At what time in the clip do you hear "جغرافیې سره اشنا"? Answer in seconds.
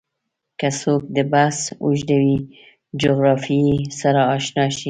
3.01-4.65